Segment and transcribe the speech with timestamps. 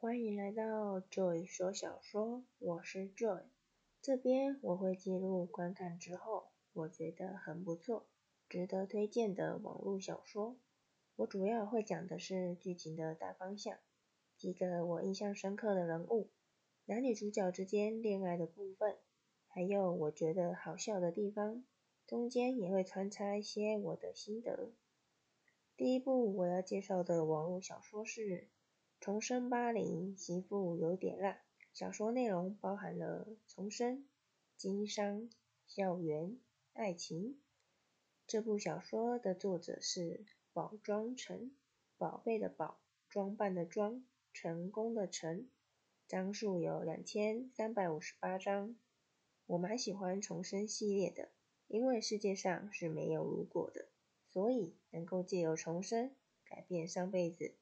[0.00, 3.42] 欢迎来到 Joy 说小说，我是 Joy。
[4.00, 8.06] 这边我会记录观看之后，我觉得很不错，
[8.48, 10.56] 值得推荐的网络小说。
[11.16, 13.76] 我主要会讲的是剧情的大方向，
[14.36, 16.30] 几个我印象深刻的人物，
[16.84, 18.96] 男女主角之间恋爱的部分，
[19.48, 21.64] 还有我觉得好笑的地方，
[22.06, 24.70] 中间也会穿插一些我的心得。
[25.76, 28.20] 第一部我要介绍的网络小说是
[29.00, 31.30] 《重生八零媳妇有点辣》。
[31.72, 34.08] 小说内容包含了重生、
[34.56, 35.30] 经商、
[35.66, 36.36] 校园、
[36.72, 37.38] 爱情。
[38.26, 41.52] 这部小说的作者是宝庄成，
[41.96, 45.48] 宝贝的宝，装扮的装，成功的成。
[46.08, 48.76] 章数有两千三百五十八章。
[49.46, 51.28] 我蛮喜欢重生系列的，
[51.68, 53.86] 因为世界上是没有如果的。
[54.30, 56.10] 所以能够借由重生
[56.44, 57.54] 改变上辈子，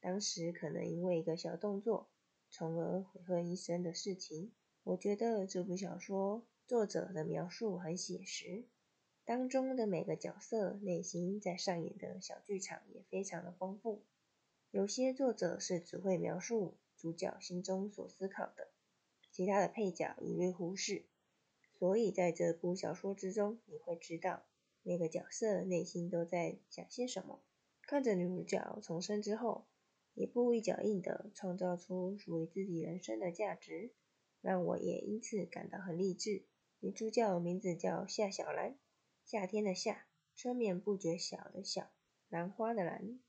[0.00, 2.08] 当时可能因为一个小动作，
[2.50, 4.52] 从而悔恨一生的事情。
[4.82, 8.64] 我觉得这部小说作者的描述很写实，
[9.24, 14.02] 当中的每个角色内心在上演的小剧场也非常的丰富。
[14.70, 18.68] 有些作者是只会描述主角心中所思考的，
[19.30, 21.04] 其他的配角一律忽视。
[21.78, 24.44] 所以在这部小说之中，你会知道。
[24.82, 27.42] 每个角色内心都在想些什么？
[27.82, 29.66] 看着女主角重生之后，
[30.14, 33.92] 一步一脚印的创造出属于自己人生的价值，
[34.40, 36.44] 让我也因此感到很励志。
[36.80, 38.78] 女主角名字叫夏小兰，
[39.24, 41.90] 夏天的夏，春眠不觉晓的晓，
[42.28, 43.20] 兰花的兰。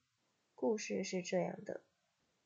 [0.55, 1.81] 故事是这样的：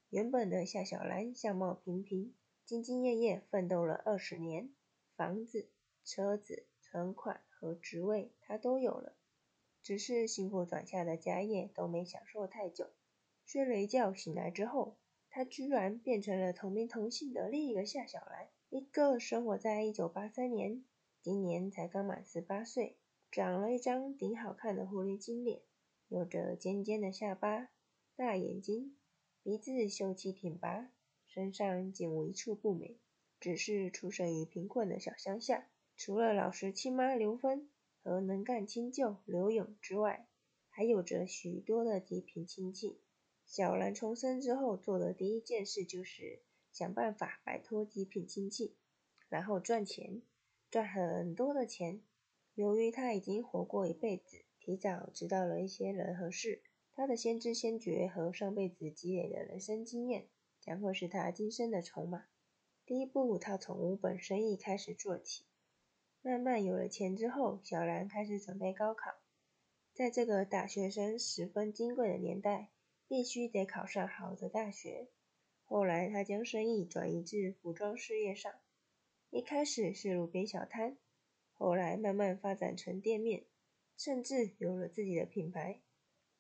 [0.09, 2.33] 原本的夏小兰相貌平平，
[2.67, 4.73] 兢兢业业奋斗了二十年，
[5.16, 5.70] 房子、
[6.03, 6.66] 车子。
[6.88, 9.17] 存款和职位她都有了，
[9.83, 12.89] 只是幸福短下的家业都没享受太久。
[13.46, 14.98] 睡了一觉醒来之后，
[15.30, 20.84] 他居然变成了同名同姓的另一个夏小兰，一个生活在一九八三年，
[21.22, 22.98] 今年才刚满十八岁，
[23.32, 25.61] 长了一张顶好看的狐狸精脸，
[26.08, 27.70] 有着尖尖的下巴、
[28.16, 28.98] 大眼睛，
[29.44, 30.89] 鼻子秀气挺拔，
[31.28, 32.98] 身上竟无一处不美，
[33.39, 35.67] 只是出生于贫困的小乡下。
[35.95, 37.70] 除了老实亲妈刘芬
[38.02, 40.28] 和能干亲舅刘勇之外，
[40.70, 43.00] 还有着许多的极品亲戚。
[43.45, 46.42] 小兰重生之后做的第一件事就是
[46.72, 48.76] 想办法摆脱极品亲戚，
[49.30, 50.22] 然后赚钱，
[50.70, 52.02] 赚很多的钱。
[52.54, 56.64] 由于他已经活过一辈子，提早知道了一些人和事，
[56.94, 60.28] 他的先知先觉和上辈子积累的人生经验，
[60.60, 62.26] 将会是他今生的筹码。
[62.86, 65.45] 第一步，他从无本生意开始做起。
[66.22, 69.11] 慢慢有了钱之后，小兰开始准备高考。
[69.94, 72.70] 在这个大学生十分金贵的年代，
[73.08, 75.08] 必须得考上好的大学。
[75.64, 78.54] 后来，他将生意转移至服装事业上。
[79.32, 80.98] 一开始是路边小摊，
[81.54, 83.45] 后来慢慢发展成店面，
[83.98, 85.82] 甚至有了自己的品牌。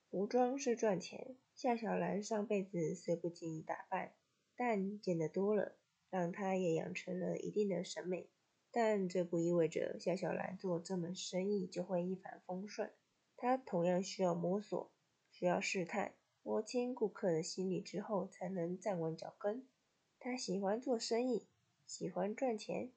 [0.09, 1.35] 服装是赚钱。
[1.53, 4.13] 夏小兰上辈子虽不经意打扮，
[4.55, 5.77] 但见得多了，
[6.09, 8.29] 让她也养成了一定的审美。
[8.71, 12.91] 但这不意味着夏小兰做这门生意就会一帆风顺，
[13.37, 14.91] 她同样需要摸索，
[15.31, 16.13] 需要试探，
[16.47, 19.67] 摸清顾客的心理之后，才能站稳脚跟。
[20.19, 21.47] 他喜欢做生意，
[21.87, 22.91] 喜欢赚钱，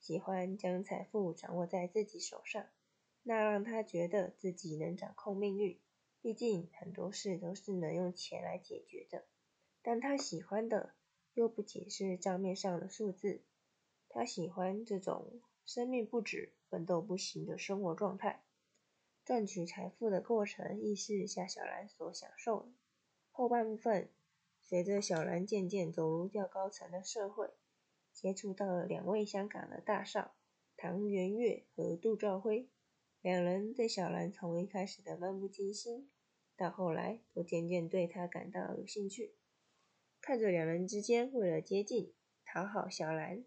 [0.00, 2.64] 喜欢将财富掌握在自己手上，
[3.22, 5.78] 那让他觉得自己能掌控命运。
[6.22, 9.26] 毕竟很多事都是能用钱来解决的，
[9.82, 10.94] 但他喜欢的
[11.34, 13.42] 又不仅是账面上的数字。
[14.08, 18.42] 他喜欢这种生命不止、奋斗不息的生活状态，
[19.26, 22.68] 赚取财富的过程亦是夏小兰所享受的。
[23.36, 24.08] 后半部分，
[24.60, 27.50] 随着小兰渐渐走入较高层的社会，
[28.12, 30.36] 接触到了两位香港的大少
[30.76, 32.68] 唐元月和杜兆辉，
[33.20, 36.08] 两人对小兰从一开始的漫不经心，
[36.56, 39.34] 到后来都渐渐对她感到有兴趣。
[40.20, 42.14] 看着两人之间为了接近、
[42.44, 43.44] 讨好小兰。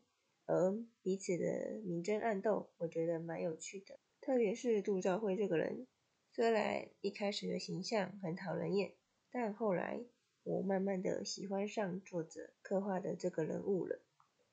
[0.48, 4.00] 而彼此的明争暗斗，我觉得蛮有趣的。
[4.20, 5.88] 特别是杜兆辉这个人，
[6.30, 8.94] 虽然一开始的形象很讨人厌，
[9.40, 10.04] 但后来
[10.42, 14.00] 我慢慢的喜欢上作者刻画的这个人物了。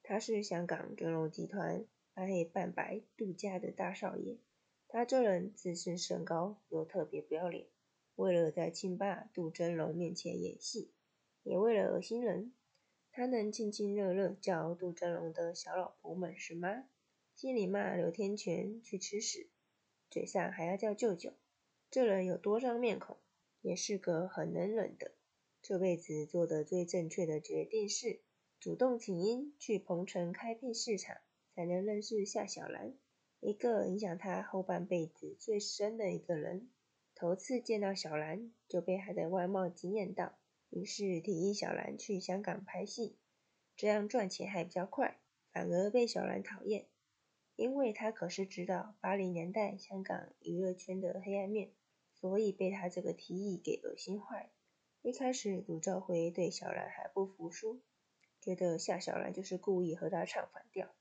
[0.03, 4.37] 他是香港真龙集团半黑半白杜家的大少爷，
[4.89, 7.65] 他这人自视甚高，又特别不要脸，
[8.17, 10.93] 为了在亲爸杜真龙面前演戏，
[11.45, 12.53] 也为了恶心人。
[13.11, 16.85] 他能亲亲热热叫杜真龙的小老婆们是妈，
[17.35, 19.49] 心里骂刘天全去吃屎，
[20.11, 21.33] 嘴上还要叫舅舅。
[21.91, 23.17] 这人有多张面孔，
[23.64, 25.12] 也是个很能忍的。
[25.62, 28.20] 这辈子做的最正确的决定是
[28.61, 31.16] 主动请缨去鹏城开辟市场，
[31.55, 32.93] 才能认识夏小兰，
[33.40, 36.69] 一个影响他后半辈子最深的一个人。
[37.14, 40.34] 头次见到小兰，就被她的外貌惊艳到，
[40.69, 43.16] 于是提议小兰去香港拍戏，
[43.76, 45.19] 这样赚钱还比较快。
[45.50, 46.87] 反而被小兰讨厌，
[47.56, 51.70] 因为他可是知道八零年代香港娱乐圈的黑暗面，
[52.25, 54.50] 所以被他这个提议给恶心坏。
[55.03, 57.82] 一开始，杜兆辉对小兰还不服输，
[58.41, 60.94] 觉得夏小兰就是故意和他唱反调，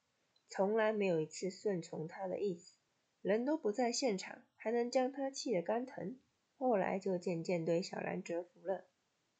[0.49, 2.75] 从来没有一次顺从他的意思，
[3.21, 6.19] 人都不在现场，还能将他气得肝疼。
[6.57, 8.83] 后来就渐渐对小兰折服了。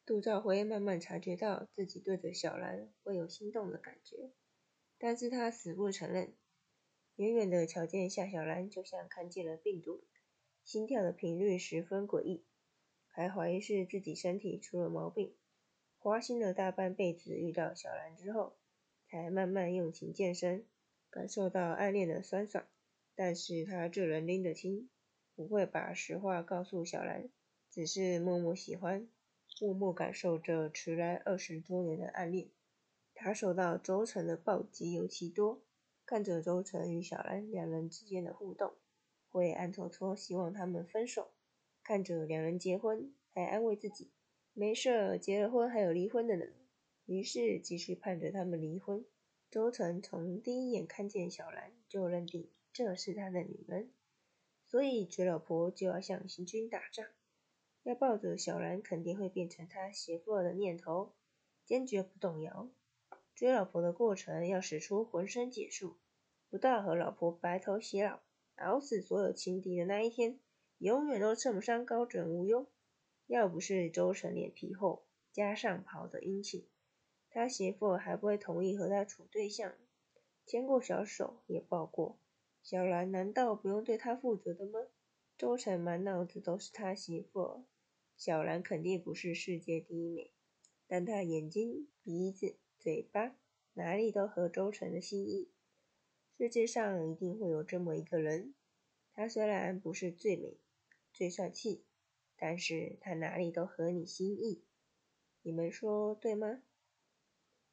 [0.05, 4.31] 杜兆辉慢慢察觉到自己对着小兰会有心动的感觉。
[4.97, 6.33] 但是他死不承认。
[7.17, 10.05] 远远的瞧见夏小兰，就像看见了病毒，
[10.63, 12.45] 心跳的频率十分诡异，
[13.07, 15.33] 还怀疑是自己身体出了毛病。
[15.99, 18.55] 花心了大半辈子，遇到小兰之后，
[19.07, 20.65] 才慢慢用情健身，
[21.09, 22.65] 感受到暗恋的酸爽。
[23.15, 24.89] 但是他这人拎得清，
[25.35, 27.29] 不会把实话告诉小兰，
[27.69, 29.07] 只是默默喜欢，
[29.61, 32.49] 默默感受着迟来二十多年的暗恋。
[33.13, 35.61] 他受到周成的暴击尤其多，
[36.05, 38.73] 看着周成与小兰两人之间的互动，
[39.33, 41.31] 会暗搓搓希望他们分手；
[41.83, 44.11] 看着两人结婚，还安慰自己
[44.53, 46.45] 没事，结了婚还有离婚的呢。
[47.05, 49.03] 于是继续盼着他们离婚。
[49.49, 53.91] 周成从第一眼看见小兰就认定这是他的女人，
[54.67, 57.05] 所以娶老婆就要像行军打仗，
[57.81, 61.13] 要抱着小兰肯定会变成他媳妇的念头，
[61.65, 62.69] 坚决不动摇。
[63.35, 65.97] 追老婆的过程要使出浑身解数，
[66.49, 68.21] 不到和老婆白头偕老、
[68.55, 70.39] 熬死所有情敌的那一天，
[70.77, 72.67] 永远都称不上高枕无忧。
[73.27, 76.67] 要不是周成脸皮厚，加上跑得殷勤，
[77.29, 79.73] 他媳妇还不会同意和他处对象。
[80.45, 82.19] 牵过小手，也抱过
[82.61, 84.79] 小兰，难道不用对他负责的吗？
[85.37, 87.65] 周成满脑子都是他媳妇，
[88.17, 90.31] 小兰肯定不是世界第一美，
[90.87, 92.57] 但他眼睛、鼻子。
[92.79, 93.33] 嘴巴
[93.75, 95.49] 哪里都合周成的心意，
[96.43, 98.53] 世界上一定会有这么一个人。
[99.13, 100.57] 他虽然不是最美、
[101.13, 101.85] 最帅气，
[102.35, 104.61] 但是他哪里都合你心意。
[105.41, 106.61] 你们说对吗？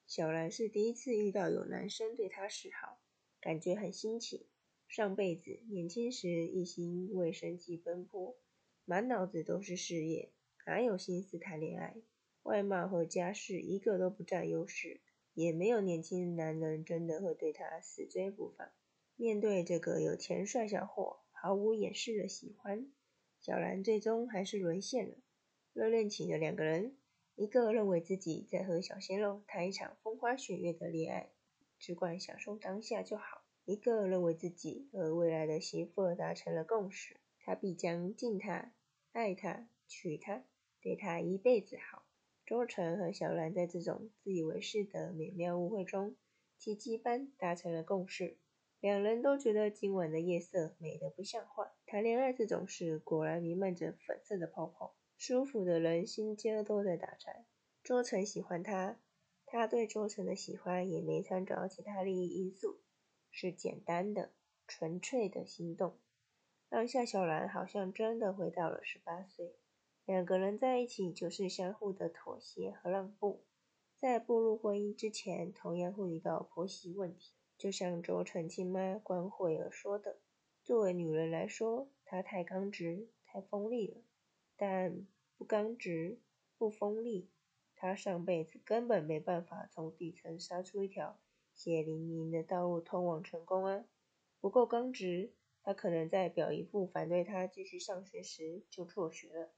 [0.07, 3.01] 小兰是第一次遇到有男生对她示好，
[3.41, 4.47] 感觉很新奇。
[4.87, 8.37] 上辈子年轻时一心为生计奔波，
[8.85, 10.31] 满脑子都是事业，
[10.65, 11.97] 哪有心思谈恋爱？
[12.45, 15.01] 外貌和家世一个都不占优势，
[15.35, 18.69] 也没有年轻男人真的会对她死追不放。
[19.17, 22.91] 面对这个有钱帅小伙毫无掩饰的喜欢，
[23.41, 25.17] 小兰最终还是沦陷了。
[25.73, 26.97] 热恋期的两个人，
[27.37, 31.31] 一个认为自己在和小鲜肉谈一场风花雪月的恋爱，
[31.79, 38.73] 只管享受当下就好；一个认为自己和未来的媳妇达成了共识，他必将敬她、
[39.13, 40.45] 爱她、娶她，
[40.83, 42.03] 对她一辈子好。
[42.51, 46.17] 周成和小兰在这种自以为是的美妙误会中，
[46.59, 48.39] 奇迹般达成了共识。
[48.81, 51.71] 两人都觉得今晚的夜色美得不像话。
[51.87, 57.47] 谈恋爱这种事，果然弥漫着粉色的泡泡，舒服的人心尖都在打颤。
[57.85, 58.99] 周成喜欢她，
[59.47, 62.81] 他对周成的喜欢也没掺杂其他利益因素，
[63.31, 64.33] 是简单的、
[64.67, 66.01] 纯粹的心动，
[66.69, 69.55] 让夏小兰好像真的回到了十八岁。
[70.11, 73.45] 两个人在一起就是相互的妥协和让步，
[73.97, 77.33] 在步入婚姻之前，同样会遇到婆媳问题。
[77.57, 80.19] 就像周成亲妈关慧儿说的
[80.65, 84.03] ：“作为女人来说，她太刚直、太锋利了。
[84.57, 85.07] 但
[85.39, 86.19] 不刚直、
[86.59, 87.31] 不锋利，
[87.77, 91.21] 她上辈子根本没办法从底层杀出一条
[91.55, 93.85] 血淋淋的道路通往成功啊！
[94.41, 99.53] 不够刚直，她可能在表姨父反对她继续上学时就辍学了。”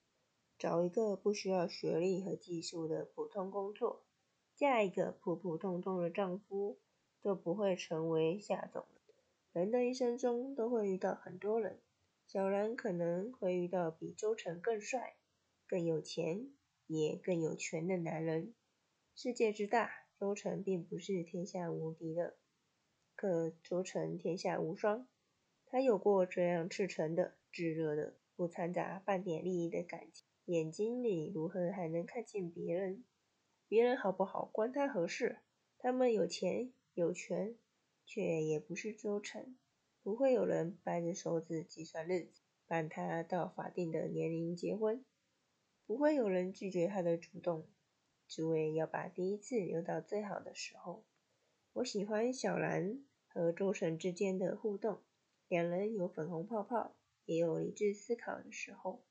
[0.62, 4.04] 找一个不需要学历和技术的普通工作，
[4.54, 6.78] 嫁一个普普通通的丈夫，
[7.20, 9.00] 就不会成为夏总了。
[9.52, 11.80] 人的一生中都会遇到很多人，
[12.28, 15.16] 小兰可能会遇到比周成更帅、
[15.66, 16.52] 更有钱、
[16.86, 18.54] 也更有权的男人。
[19.16, 22.36] 世界之大，周成并不是天下无敌的，
[23.16, 25.08] 可周成天下无双。
[25.66, 30.24] 他有过这样赤诚的、炙热的、不掺杂半点利益的感情。
[30.46, 33.04] 眼睛里如何还能看见别人？
[33.68, 35.38] 别人好不好关他何事？
[35.78, 37.56] 他们有钱有权，
[38.04, 39.56] 却也不是周成。
[40.02, 45.04] 不会有人掰着手指计算日子，办他到法定的年龄结婚。
[45.86, 47.68] 不会有人拒绝他的主动，
[48.26, 51.04] 只为要把第一次留到最好的时候。
[51.74, 55.02] 我喜欢小兰和周神之间的互动，
[55.46, 59.04] 两人有粉红泡泡，也有理智思考的时候，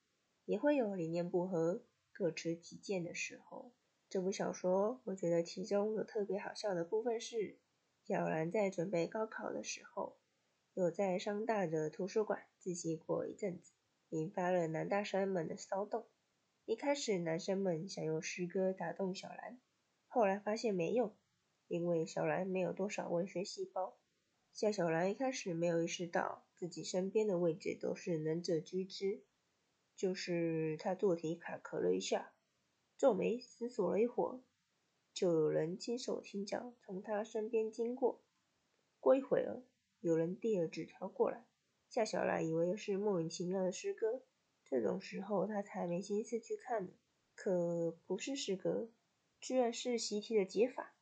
[0.45, 3.71] 也会有理念不合、各持己见的时候。
[4.09, 7.57] 这部小说，我觉得其中有特别好笑的部分是，
[8.05, 10.17] 小兰在准备高考的时候，
[10.73, 13.71] 有在商大的图书馆自习过一阵子，
[14.09, 16.05] 引发了男大生们的骚动。
[16.65, 19.59] 一开始，男生们想用诗歌打动小兰，
[20.07, 21.15] 后来发现没用，
[21.67, 23.97] 因为小兰没有多少文学细胞。
[24.53, 29.23] 夏小兰一开始没有意识到自己身边的位置都是能者居之，
[30.01, 32.33] 就是他做题卡壳了一下，
[32.97, 34.41] 皱眉思索了一会儿，
[35.13, 38.19] 就有人轻手轻脚从他身边经过。
[38.99, 39.61] 过一会儿，
[39.99, 41.45] 有人递了纸条过来，
[41.87, 44.23] 夏小兰以为是莫名其妙的诗歌。
[44.65, 46.93] 这种时候，他才没心思去看呢。
[47.35, 48.89] 可不是诗歌，
[49.39, 50.95] 居然是习题的解法，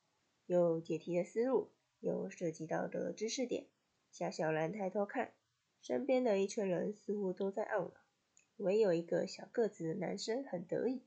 [0.46, 3.70] 有解题的思路，有涉及到的知识点。
[4.12, 5.34] 夏小兰抬头看，
[5.80, 7.94] 身边的一群人似乎都在懊恼，
[8.60, 11.02] 唯有一个小个子的男生很得意。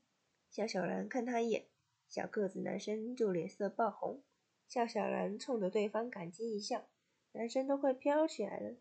[0.49, 1.65] 夏小兰看他一眼，
[2.09, 4.21] 小个子男生就脸色爆红。
[4.67, 6.87] 夏小兰冲着对方感激一笑，
[7.31, 8.75] 男生都快飘起来了。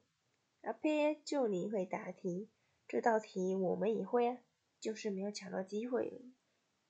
[0.62, 2.48] 阿呸，就你会答题。
[2.88, 4.38] 这道题我们也会啊，
[4.80, 6.22] 就是没有抢到机会。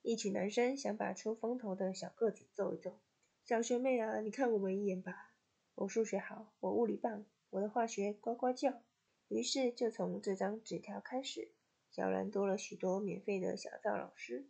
[0.01, 2.99] 一群男生想把出风头的小个子揍一揍。
[3.43, 5.33] 小学妹啊，你看我们一眼吧。
[5.75, 8.81] 我数学好，我物理棒，我的化学呱呱叫。
[9.27, 11.49] 于是就从这张纸条开始，
[11.93, 14.47] 小兰多了许多免费的小赵老师。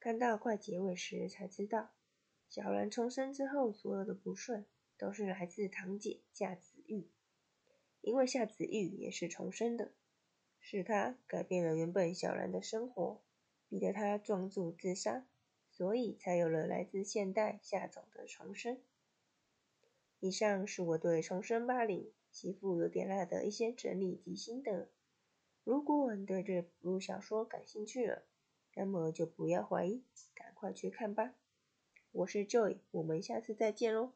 [0.00, 1.92] 看到快结尾时才知道，
[2.48, 4.66] 小兰重生之后所有的不顺，
[4.98, 7.06] 都是来自堂姐夏子玉，
[8.00, 9.92] 因为夏子玉也是重生的。
[10.58, 13.22] 是他改变了原本小兰的生活，
[13.68, 15.24] 逼得他撞柱自杀，
[15.70, 18.80] 所以才有了来自现代夏总的重生。
[20.18, 24.88] 以上是我对《重生八零媳妇有点辣》的一些整理及心得。
[25.64, 28.22] 如果你对这部小说感兴趣了，
[28.74, 30.04] 那么就不要怀疑，
[30.34, 31.32] 赶快去看吧。
[32.12, 34.12] 我是 Joy，我们下次再见喽。